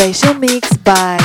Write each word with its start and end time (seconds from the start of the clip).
special 0.00 0.32
mix 0.40 0.74
by 0.78 1.19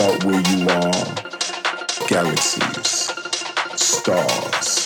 is 0.00 0.24
where 0.24 0.40
you 0.40 0.68
are, 0.68 1.14
galaxies, 2.08 3.12
what 3.76 4.83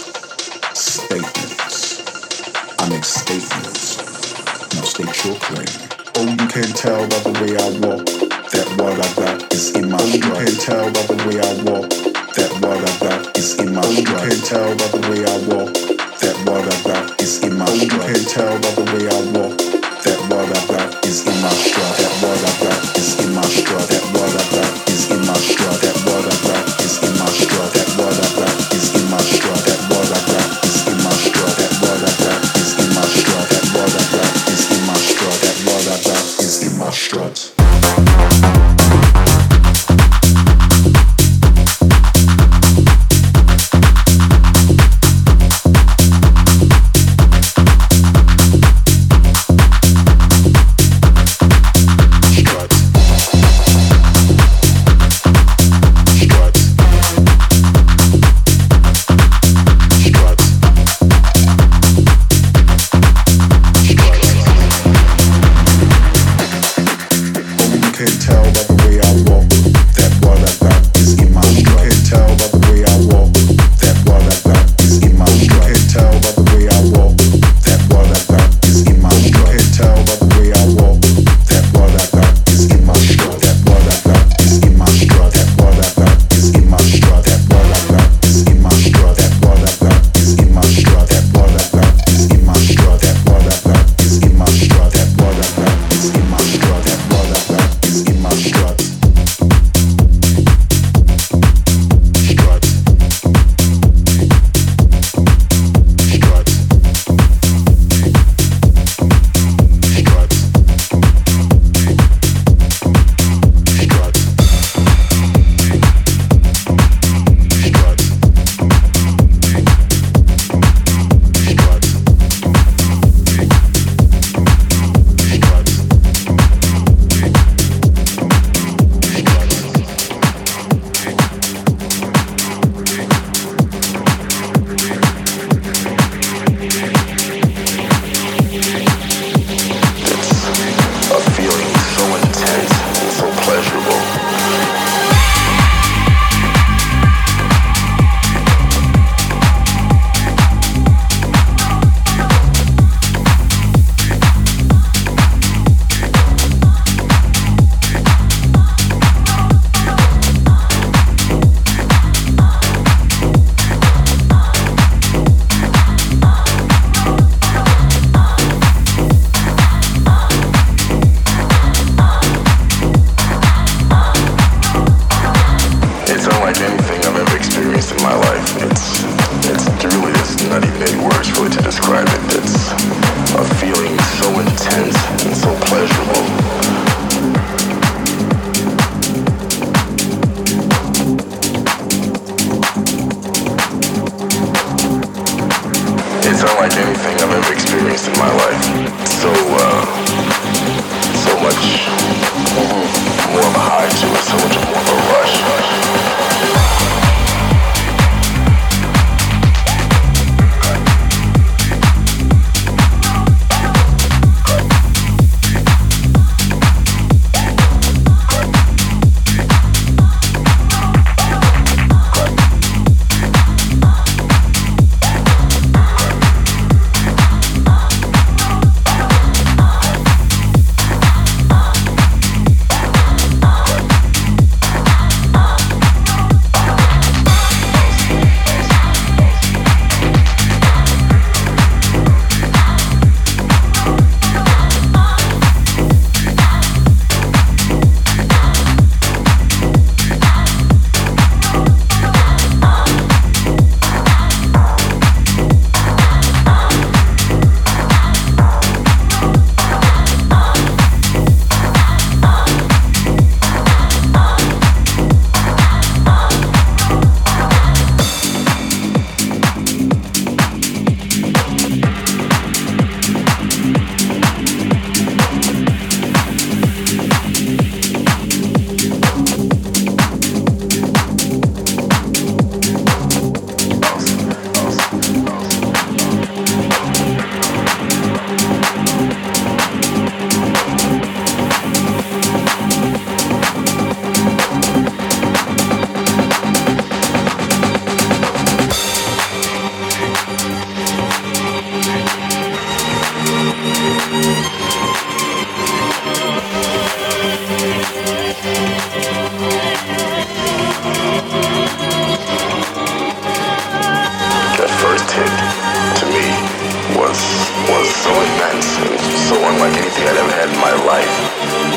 nós. 321.07 321.67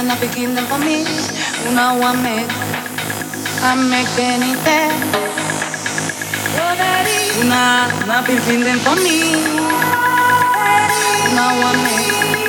Una 0.00 0.14
na 0.14 0.16
picking 0.16 0.54
them 0.54 0.64
for 0.64 0.78
me 0.78 1.04
Una 1.68 1.92
one 1.92 2.22
make 2.22 2.48
I 3.62 3.74
make 3.76 4.18
anything 4.18 4.96
Una 7.42 7.86
na 8.06 8.22
picking 8.24 8.64
them 8.64 8.78
for 8.78 8.96
me 8.96 9.34
Una 11.28 11.44
one 11.68 11.82
make 11.84 12.40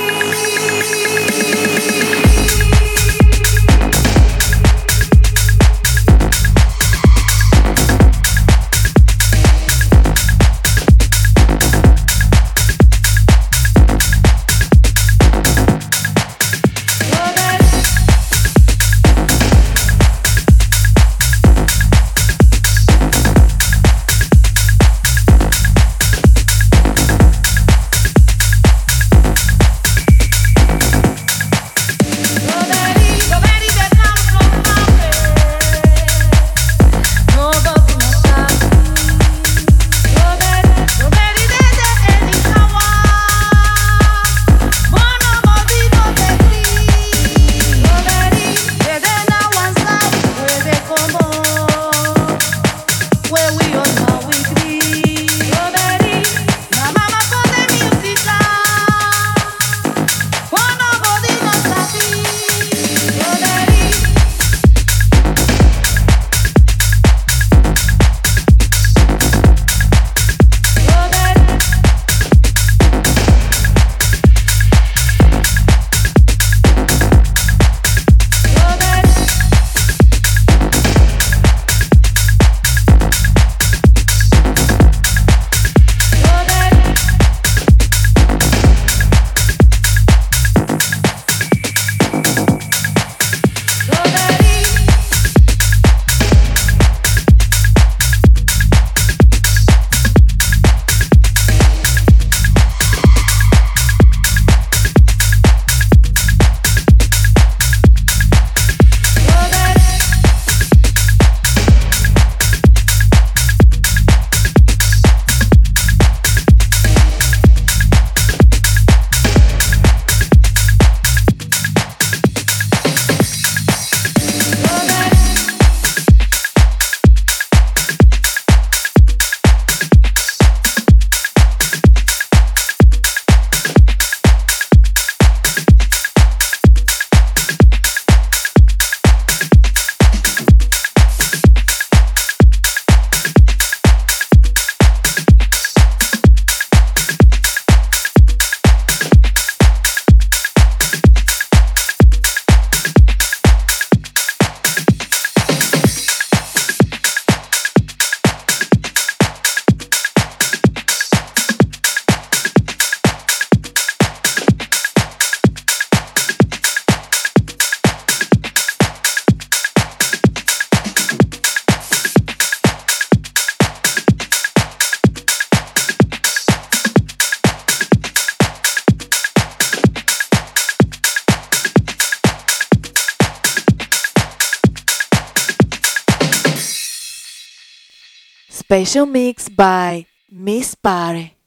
Special 188.91 189.05
mix 189.05 189.47
by 189.47 190.05
Miss 190.29 190.75
Party. 190.75 191.40